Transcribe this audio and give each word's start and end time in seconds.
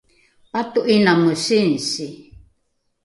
pato’iname 0.51 1.33
singsi 1.45 2.05